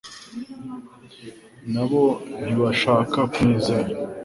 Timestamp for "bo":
1.89-2.03